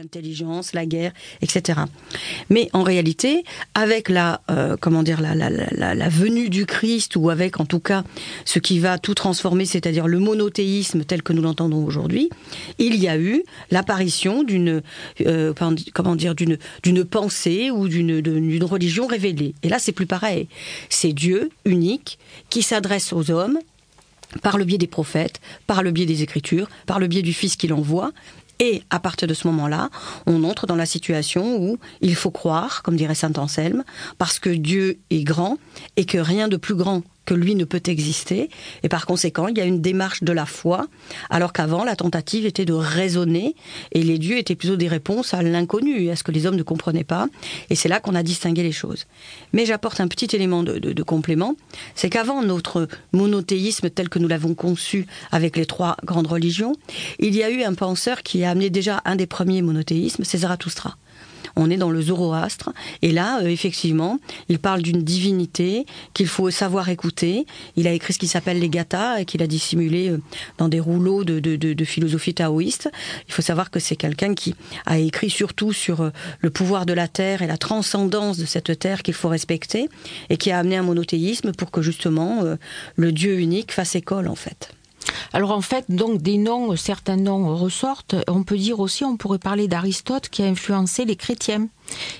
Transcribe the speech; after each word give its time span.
l'intelligence, 0.00 0.72
la 0.72 0.86
guerre, 0.86 1.12
etc. 1.42 1.80
Mais 2.48 2.70
en 2.72 2.82
réalité, 2.82 3.44
avec 3.74 4.08
la 4.08 4.40
euh, 4.50 4.76
comment 4.80 5.02
dire 5.02 5.20
la, 5.20 6.08
venue 6.08 6.48
du 6.48 6.64
Christ 6.64 7.16
ou 7.16 7.28
avec 7.28 7.60
en 7.60 7.66
tout 7.66 7.80
cas 7.80 8.02
ce 8.44 8.58
qui 8.58 8.78
va 8.78 8.98
tout 8.98 9.14
transformer, 9.14 9.66
c'est-à-dire 9.66 10.08
le 10.08 10.18
monothéisme 10.18 11.04
tel 11.04 11.22
que 11.22 11.32
nous 11.32 11.42
l'entendons 11.42 11.84
aujourd'hui, 11.84 12.30
il 12.78 12.96
y 12.96 13.08
a 13.08 13.18
eu 13.18 13.42
l'apparition 13.70 14.42
d'une 14.42 14.82
euh, 15.26 15.52
comment 15.94 16.16
dire 16.16 16.34
d'une 16.34 16.56
d'une 16.82 17.04
pensée 17.04 17.70
ou 17.70 17.88
d'une 17.88 18.20
d'une 18.20 18.64
religion 18.64 19.06
révélée. 19.06 19.54
Et 19.62 19.68
là, 19.68 19.78
c'est 19.78 19.92
plus 19.92 20.06
pareil. 20.06 20.48
C'est 20.88 21.12
Dieu 21.12 21.50
unique 21.64 22.18
qui 22.48 22.62
s'adresse 22.62 23.12
aux 23.12 23.30
hommes 23.30 23.58
par 24.42 24.58
le 24.58 24.64
biais 24.64 24.78
des 24.78 24.86
prophètes, 24.86 25.40
par 25.66 25.82
le 25.82 25.90
biais 25.90 26.06
des 26.06 26.22
Écritures, 26.22 26.68
par 26.86 27.00
le 27.00 27.08
biais 27.08 27.22
du 27.22 27.32
Fils 27.32 27.56
qu'il 27.56 27.72
envoie, 27.72 28.12
et 28.60 28.82
à 28.90 29.00
partir 29.00 29.26
de 29.26 29.34
ce 29.34 29.48
moment-là, 29.48 29.90
on 30.26 30.44
entre 30.44 30.66
dans 30.66 30.76
la 30.76 30.86
situation 30.86 31.56
où 31.56 31.78
il 32.02 32.14
faut 32.14 32.30
croire, 32.30 32.82
comme 32.82 32.94
dirait 32.94 33.14
saint 33.14 33.32
Anselme, 33.38 33.84
parce 34.18 34.38
que 34.38 34.50
Dieu 34.50 34.98
est 35.08 35.24
grand 35.24 35.58
et 35.96 36.04
que 36.04 36.18
rien 36.18 36.46
de 36.46 36.58
plus 36.58 36.74
grand 36.74 37.02
que 37.30 37.34
lui 37.34 37.54
ne 37.54 37.64
peut 37.64 37.82
exister. 37.86 38.50
Et 38.82 38.88
par 38.88 39.06
conséquent, 39.06 39.46
il 39.46 39.56
y 39.56 39.60
a 39.60 39.64
une 39.64 39.80
démarche 39.80 40.24
de 40.24 40.32
la 40.32 40.46
foi, 40.46 40.88
alors 41.28 41.52
qu'avant, 41.52 41.84
la 41.84 41.94
tentative 41.94 42.44
était 42.44 42.64
de 42.64 42.72
raisonner, 42.72 43.54
et 43.92 44.02
les 44.02 44.18
dieux 44.18 44.36
étaient 44.36 44.56
plutôt 44.56 44.74
des 44.74 44.88
réponses 44.88 45.32
à 45.32 45.40
l'inconnu, 45.40 46.10
à 46.10 46.16
ce 46.16 46.24
que 46.24 46.32
les 46.32 46.46
hommes 46.46 46.56
ne 46.56 46.64
comprenaient 46.64 47.04
pas. 47.04 47.28
Et 47.68 47.76
c'est 47.76 47.88
là 47.88 48.00
qu'on 48.00 48.16
a 48.16 48.24
distingué 48.24 48.64
les 48.64 48.72
choses. 48.72 49.06
Mais 49.52 49.64
j'apporte 49.64 50.00
un 50.00 50.08
petit 50.08 50.34
élément 50.34 50.64
de, 50.64 50.78
de 50.78 51.02
complément, 51.04 51.54
c'est 51.94 52.10
qu'avant 52.10 52.42
notre 52.42 52.88
monothéisme 53.12 53.90
tel 53.90 54.08
que 54.08 54.18
nous 54.18 54.28
l'avons 54.28 54.54
conçu 54.54 55.06
avec 55.30 55.56
les 55.56 55.66
trois 55.66 55.96
grandes 56.04 56.26
religions, 56.26 56.72
il 57.20 57.36
y 57.36 57.44
a 57.44 57.50
eu 57.50 57.62
un 57.62 57.74
penseur 57.74 58.24
qui 58.24 58.44
a 58.44 58.49
amené 58.50 58.70
déjà 58.70 59.00
un 59.04 59.16
des 59.16 59.26
premiers 59.26 59.62
monothéismes, 59.62 60.24
c'est 60.24 60.38
Zarathustra 60.38 60.96
on 61.56 61.70
est 61.70 61.76
dans 61.76 61.90
le 61.90 62.00
zoroastre. 62.00 62.70
Et 63.02 63.12
là, 63.12 63.40
euh, 63.42 63.48
effectivement, 63.48 64.18
il 64.48 64.58
parle 64.58 64.82
d'une 64.82 65.02
divinité 65.02 65.86
qu'il 66.14 66.26
faut 66.26 66.50
savoir 66.50 66.88
écouter. 66.88 67.46
Il 67.76 67.86
a 67.86 67.92
écrit 67.92 68.12
ce 68.12 68.18
qui 68.18 68.28
s'appelle 68.28 68.58
les 68.58 68.68
Gathas 68.68 69.20
et 69.20 69.24
qu'il 69.24 69.42
a 69.42 69.46
dissimulé 69.46 70.10
euh, 70.10 70.20
dans 70.58 70.68
des 70.68 70.80
rouleaux 70.80 71.24
de, 71.24 71.84
philosophie 71.84 72.34
taoïste. 72.34 72.90
Il 73.28 73.34
faut 73.34 73.42
savoir 73.42 73.70
que 73.70 73.80
c'est 73.80 73.96
quelqu'un 73.96 74.34
qui 74.34 74.54
a 74.86 74.98
écrit 74.98 75.30
surtout 75.30 75.72
sur 75.72 76.02
euh, 76.02 76.10
le 76.40 76.50
pouvoir 76.50 76.86
de 76.86 76.92
la 76.92 77.08
terre 77.08 77.42
et 77.42 77.46
la 77.46 77.58
transcendance 77.58 78.38
de 78.38 78.46
cette 78.46 78.78
terre 78.78 79.02
qu'il 79.02 79.14
faut 79.14 79.28
respecter 79.28 79.88
et 80.28 80.36
qui 80.36 80.50
a 80.50 80.58
amené 80.58 80.76
un 80.76 80.82
monothéisme 80.82 81.52
pour 81.52 81.70
que 81.70 81.82
justement 81.82 82.44
le 82.96 83.12
Dieu 83.12 83.38
unique 83.38 83.72
fasse 83.72 83.94
école 83.94 84.28
en 84.28 84.34
fait. 84.34 84.72
Alors 85.32 85.52
en 85.52 85.60
fait, 85.60 85.84
donc 85.88 86.22
des 86.22 86.38
noms, 86.38 86.74
certains 86.74 87.16
noms 87.16 87.56
ressortent. 87.56 88.16
On 88.26 88.42
peut 88.42 88.56
dire 88.56 88.80
aussi, 88.80 89.04
on 89.04 89.16
pourrait 89.16 89.38
parler 89.38 89.68
d'Aristote 89.68 90.28
qui 90.28 90.42
a 90.42 90.46
influencé 90.46 91.04
les 91.04 91.16
chrétiens. 91.16 91.68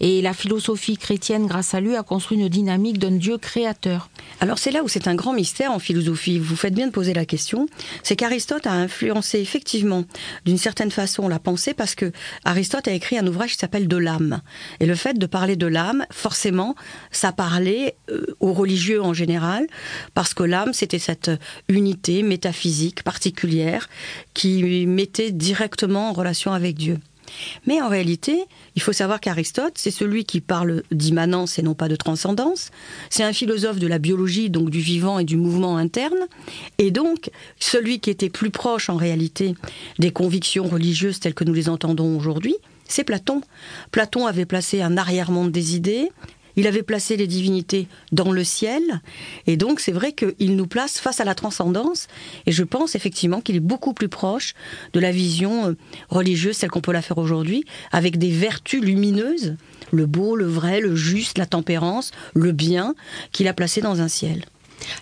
Et 0.00 0.22
la 0.22 0.32
philosophie 0.32 0.96
chrétienne, 0.96 1.46
grâce 1.46 1.74
à 1.74 1.80
lui, 1.80 1.96
a 1.96 2.02
construit 2.02 2.38
une 2.38 2.48
dynamique 2.48 2.98
d'un 2.98 3.12
Dieu 3.12 3.38
créateur. 3.38 4.08
Alors 4.40 4.58
c'est 4.58 4.70
là 4.70 4.82
où 4.82 4.88
c'est 4.88 5.08
un 5.08 5.14
grand 5.14 5.32
mystère 5.32 5.72
en 5.72 5.78
philosophie. 5.78 6.38
Vous 6.38 6.56
faites 6.56 6.74
bien 6.74 6.86
de 6.86 6.92
poser 6.92 7.14
la 7.14 7.24
question. 7.24 7.66
C'est 8.02 8.16
qu'Aristote 8.16 8.66
a 8.66 8.72
influencé 8.72 9.38
effectivement, 9.38 10.04
d'une 10.44 10.58
certaine 10.58 10.90
façon, 10.90 11.28
la 11.28 11.38
pensée 11.38 11.74
parce 11.74 11.94
que 11.94 12.12
Aristote 12.44 12.88
a 12.88 12.92
écrit 12.92 13.18
un 13.18 13.26
ouvrage 13.26 13.52
qui 13.52 13.58
s'appelle 13.58 13.88
De 13.88 13.96
l'âme. 13.96 14.42
Et 14.80 14.86
le 14.86 14.94
fait 14.94 15.18
de 15.18 15.26
parler 15.26 15.56
de 15.56 15.66
l'âme, 15.66 16.06
forcément, 16.10 16.74
ça 17.10 17.32
parlait 17.32 17.96
euh, 18.10 18.26
aux 18.40 18.52
religieux 18.52 19.02
en 19.02 19.14
général, 19.14 19.66
parce 20.14 20.34
que 20.34 20.42
l'âme, 20.42 20.72
c'était 20.72 20.98
cette 20.98 21.30
unité 21.68 22.22
métaphysique 22.22 23.02
particulière 23.02 23.88
qui 24.34 24.86
mettait 24.86 25.32
directement 25.32 26.10
en 26.10 26.12
relation 26.12 26.52
avec 26.52 26.76
Dieu. 26.76 26.98
Mais 27.66 27.80
en 27.80 27.88
réalité, 27.88 28.44
il 28.74 28.82
faut 28.82 28.92
savoir 28.92 29.20
qu'Aristote, 29.20 29.74
c'est 29.76 29.90
celui 29.90 30.24
qui 30.24 30.40
parle 30.40 30.82
d'immanence 30.90 31.58
et 31.58 31.62
non 31.62 31.74
pas 31.74 31.88
de 31.88 31.96
transcendance. 31.96 32.70
C'est 33.10 33.24
un 33.24 33.32
philosophe 33.32 33.78
de 33.78 33.86
la 33.86 33.98
biologie, 33.98 34.50
donc 34.50 34.70
du 34.70 34.80
vivant 34.80 35.18
et 35.18 35.24
du 35.24 35.36
mouvement 35.36 35.76
interne. 35.76 36.26
Et 36.78 36.90
donc, 36.90 37.30
celui 37.58 38.00
qui 38.00 38.10
était 38.10 38.30
plus 38.30 38.50
proche 38.50 38.88
en 38.90 38.96
réalité 38.96 39.54
des 39.98 40.10
convictions 40.10 40.64
religieuses 40.64 41.20
telles 41.20 41.34
que 41.34 41.44
nous 41.44 41.54
les 41.54 41.68
entendons 41.68 42.16
aujourd'hui, 42.16 42.56
c'est 42.88 43.04
Platon. 43.04 43.40
Platon 43.90 44.26
avait 44.26 44.46
placé 44.46 44.80
un 44.80 44.96
arrière-monde 44.96 45.50
des 45.50 45.74
idées, 45.74 46.10
il 46.56 46.66
avait 46.66 46.82
placé 46.82 47.16
les 47.16 47.26
divinités 47.26 47.86
dans 48.12 48.32
le 48.32 48.44
ciel, 48.44 48.82
et 49.46 49.56
donc 49.56 49.80
c'est 49.80 49.92
vrai 49.92 50.12
qu'il 50.12 50.56
nous 50.56 50.66
place 50.66 50.98
face 50.98 51.20
à 51.20 51.24
la 51.24 51.34
transcendance, 51.34 52.08
et 52.46 52.52
je 52.52 52.64
pense 52.64 52.94
effectivement 52.94 53.40
qu'il 53.40 53.56
est 53.56 53.60
beaucoup 53.60 53.92
plus 53.92 54.08
proche 54.08 54.54
de 54.92 55.00
la 55.00 55.12
vision 55.12 55.68
euh, 55.68 55.76
religieuse, 56.08 56.56
celle 56.56 56.70
qu'on 56.70 56.80
peut 56.80 56.92
la 56.92 57.02
faire 57.02 57.18
aujourd'hui, 57.18 57.64
avec 57.92 58.18
des 58.18 58.30
vertus 58.30 58.82
lumineuses, 58.82 59.56
le 59.92 60.06
beau, 60.06 60.36
le 60.36 60.46
vrai, 60.46 60.80
le 60.80 60.96
juste, 60.96 61.38
la 61.38 61.46
tempérance, 61.46 62.10
le 62.34 62.52
bien, 62.52 62.94
qu'il 63.32 63.48
a 63.48 63.52
placé 63.52 63.80
dans 63.80 64.00
un 64.00 64.08
ciel. 64.08 64.44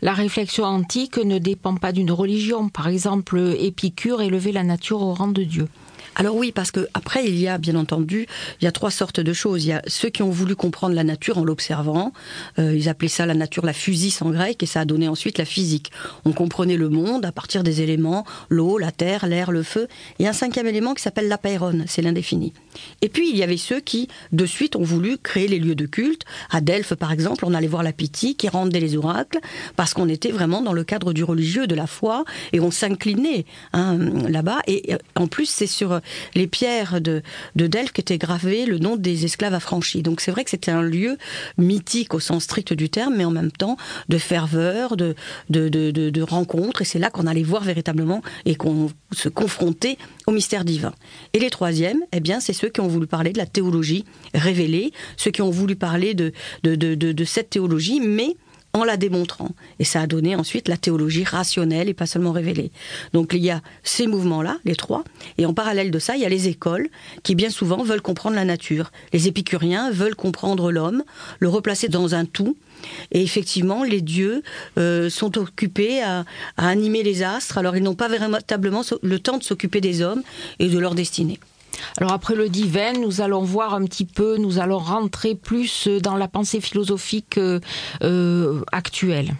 La 0.00 0.12
réflexion 0.12 0.64
antique 0.64 1.18
ne 1.18 1.38
dépend 1.38 1.76
pas 1.76 1.92
d'une 1.92 2.10
religion. 2.10 2.68
Par 2.68 2.88
exemple, 2.88 3.54
Épicure 3.58 4.20
élevait 4.20 4.52
la 4.52 4.64
nature 4.64 5.00
au 5.00 5.14
rang 5.14 5.28
de 5.28 5.44
Dieu. 5.44 5.68
Alors 6.14 6.36
oui, 6.36 6.52
parce 6.52 6.70
que 6.70 6.88
après 6.94 7.26
il 7.26 7.38
y 7.38 7.48
a 7.48 7.58
bien 7.58 7.76
entendu, 7.76 8.26
il 8.60 8.64
y 8.64 8.68
a 8.68 8.72
trois 8.72 8.90
sortes 8.90 9.20
de 9.20 9.32
choses. 9.32 9.64
Il 9.64 9.68
y 9.68 9.72
a 9.72 9.82
ceux 9.86 10.08
qui 10.08 10.22
ont 10.22 10.30
voulu 10.30 10.56
comprendre 10.56 10.94
la 10.94 11.04
nature 11.04 11.38
en 11.38 11.44
l'observant. 11.44 12.12
Euh, 12.58 12.74
ils 12.76 12.88
appelaient 12.88 13.08
ça 13.08 13.26
la 13.26 13.34
nature 13.34 13.64
la 13.64 13.72
physis 13.72 14.22
en 14.22 14.30
grec, 14.30 14.62
et 14.62 14.66
ça 14.66 14.80
a 14.80 14.84
donné 14.84 15.08
ensuite 15.08 15.38
la 15.38 15.44
physique. 15.44 15.90
On 16.24 16.32
comprenait 16.32 16.76
le 16.76 16.88
monde 16.88 17.24
à 17.24 17.32
partir 17.32 17.62
des 17.62 17.80
éléments 17.80 18.24
l'eau, 18.48 18.78
la 18.78 18.92
terre, 18.92 19.26
l'air, 19.26 19.50
le 19.50 19.62
feu. 19.62 19.88
Et 20.18 20.26
un 20.26 20.32
cinquième 20.32 20.66
élément 20.66 20.94
qui 20.94 21.02
s'appelle 21.02 21.28
l'apeiron, 21.28 21.84
c'est 21.86 22.02
l'indéfini. 22.02 22.52
Et 23.00 23.08
puis 23.08 23.30
il 23.30 23.36
y 23.36 23.42
avait 23.42 23.56
ceux 23.56 23.80
qui 23.80 24.08
de 24.32 24.46
suite 24.46 24.76
ont 24.76 24.82
voulu 24.82 25.18
créer 25.18 25.48
les 25.48 25.58
lieux 25.58 25.74
de 25.74 25.86
culte. 25.86 26.22
À 26.50 26.60
Delphes 26.60 26.94
par 26.94 27.12
exemple, 27.12 27.44
on 27.44 27.54
allait 27.54 27.66
voir 27.66 27.82
la 27.82 27.92
Pythie 27.92 28.34
qui 28.34 28.48
rendait 28.48 28.80
les 28.80 28.96
oracles 28.96 29.38
parce 29.76 29.94
qu'on 29.94 30.08
était 30.08 30.30
vraiment 30.30 30.62
dans 30.62 30.72
le 30.72 30.84
cadre 30.84 31.12
du 31.12 31.24
religieux, 31.24 31.66
de 31.66 31.74
la 31.74 31.86
foi, 31.86 32.24
et 32.52 32.60
on 32.60 32.70
s'inclinait 32.70 33.44
hein, 33.72 33.98
là-bas. 34.28 34.60
Et 34.66 34.96
en 35.16 35.26
plus 35.26 35.46
c'est 35.46 35.66
sur 35.66 35.91
les 36.34 36.46
pierres 36.46 37.00
de, 37.00 37.22
de 37.56 37.66
Delphes 37.66 37.98
étaient 37.98 38.18
gravées 38.18 38.66
le 38.66 38.78
nom 38.78 38.96
des 38.96 39.24
esclaves 39.24 39.54
affranchis. 39.54 40.02
Donc 40.02 40.20
c'est 40.20 40.30
vrai 40.30 40.44
que 40.44 40.50
c'était 40.50 40.70
un 40.70 40.82
lieu 40.82 41.18
mythique 41.58 42.14
au 42.14 42.20
sens 42.20 42.44
strict 42.44 42.72
du 42.72 42.88
terme, 42.88 43.14
mais 43.16 43.24
en 43.24 43.30
même 43.30 43.52
temps 43.52 43.76
de 44.08 44.18
ferveur, 44.18 44.96
de, 44.96 45.14
de, 45.50 45.68
de, 45.68 45.90
de. 45.90 46.10
Et 46.80 46.84
c'est 46.84 46.98
là 46.98 47.10
qu'on 47.10 47.26
allait 47.26 47.42
voir 47.42 47.62
véritablement 47.62 48.22
et 48.44 48.54
qu'on 48.54 48.90
se 49.12 49.28
confrontait 49.28 49.98
au 50.26 50.32
mystère 50.32 50.64
divin. 50.64 50.92
Et 51.32 51.38
les 51.38 51.50
troisièmes, 51.50 52.00
eh 52.12 52.20
bien, 52.20 52.40
c'est 52.40 52.52
ceux 52.52 52.68
qui 52.68 52.80
ont 52.80 52.88
voulu 52.88 53.06
parler 53.06 53.32
de 53.32 53.38
la 53.38 53.46
théologie 53.46 54.04
révélée, 54.34 54.92
ceux 55.16 55.30
qui 55.30 55.42
ont 55.42 55.50
voulu 55.50 55.76
parler 55.76 56.14
de, 56.14 56.32
de, 56.62 56.74
de 56.74 57.24
cette 57.24 57.50
théologie, 57.50 58.00
mais 58.00 58.36
en 58.72 58.84
la 58.84 58.96
démontrant. 58.96 59.50
Et 59.78 59.84
ça 59.84 60.00
a 60.00 60.06
donné 60.06 60.34
ensuite 60.34 60.68
la 60.68 60.76
théologie 60.76 61.24
rationnelle 61.24 61.88
et 61.88 61.94
pas 61.94 62.06
seulement 62.06 62.32
révélée. 62.32 62.70
Donc 63.12 63.32
il 63.34 63.42
y 63.42 63.50
a 63.50 63.60
ces 63.82 64.06
mouvements-là, 64.06 64.58
les 64.64 64.76
trois, 64.76 65.04
et 65.38 65.46
en 65.46 65.54
parallèle 65.54 65.90
de 65.90 65.98
ça, 65.98 66.16
il 66.16 66.22
y 66.22 66.24
a 66.24 66.28
les 66.28 66.48
écoles 66.48 66.88
qui 67.22 67.34
bien 67.34 67.50
souvent 67.50 67.82
veulent 67.82 68.02
comprendre 68.02 68.36
la 68.36 68.44
nature. 68.44 68.90
Les 69.12 69.28
épicuriens 69.28 69.90
veulent 69.90 70.16
comprendre 70.16 70.72
l'homme, 70.72 71.04
le 71.38 71.48
replacer 71.48 71.88
dans 71.88 72.14
un 72.14 72.24
tout. 72.24 72.56
Et 73.12 73.22
effectivement, 73.22 73.84
les 73.84 74.00
dieux 74.00 74.42
euh, 74.78 75.08
sont 75.08 75.38
occupés 75.38 76.02
à, 76.02 76.24
à 76.56 76.68
animer 76.68 77.02
les 77.02 77.22
astres, 77.22 77.58
alors 77.58 77.76
ils 77.76 77.82
n'ont 77.82 77.94
pas 77.94 78.08
véritablement 78.08 78.82
le 79.02 79.18
temps 79.18 79.38
de 79.38 79.44
s'occuper 79.44 79.80
des 79.80 80.02
hommes 80.02 80.22
et 80.58 80.68
de 80.68 80.78
leur 80.78 80.94
destinée. 80.94 81.38
Alors 81.98 82.12
après 82.12 82.34
le 82.34 82.48
divin, 82.48 82.92
nous 82.92 83.20
allons 83.20 83.42
voir 83.42 83.74
un 83.74 83.84
petit 83.84 84.04
peu, 84.04 84.36
nous 84.36 84.58
allons 84.58 84.78
rentrer 84.78 85.34
plus 85.34 85.88
dans 85.88 86.16
la 86.16 86.28
pensée 86.28 86.60
philosophique 86.60 87.38
euh, 87.38 88.62
actuelle. 88.72 89.34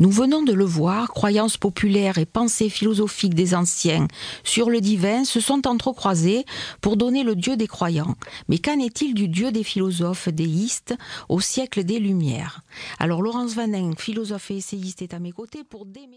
Nous 0.00 0.10
venons 0.10 0.44
de 0.44 0.52
le 0.52 0.64
voir, 0.64 1.08
croyances 1.08 1.56
populaires 1.56 2.18
et 2.18 2.24
pensées 2.24 2.68
philosophiques 2.68 3.34
des 3.34 3.56
anciens 3.56 4.06
sur 4.44 4.70
le 4.70 4.80
divin 4.80 5.24
se 5.24 5.40
sont 5.40 5.66
entrecroisées 5.66 6.44
pour 6.80 6.96
donner 6.96 7.24
le 7.24 7.34
Dieu 7.34 7.56
des 7.56 7.66
croyants. 7.66 8.14
Mais 8.48 8.58
qu'en 8.58 8.78
est-il 8.78 9.12
du 9.12 9.26
Dieu 9.26 9.50
des 9.50 9.64
philosophes 9.64 10.28
déistes 10.28 10.94
au 11.28 11.40
siècle 11.40 11.82
des 11.82 11.98
Lumières? 11.98 12.62
Alors 13.00 13.22
Laurence 13.22 13.54
Vanin, 13.54 13.90
philosophe 13.98 14.52
et 14.52 14.58
essayiste, 14.58 15.02
est 15.02 15.14
à 15.14 15.18
mes 15.18 15.32
côtés 15.32 15.64
pour 15.64 15.84
démêler... 15.84 16.16